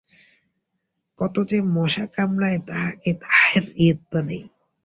[1.19, 4.41] কত যে মশা কামড়ায় তাহাকে তাহার ইয়ত্তা নাই।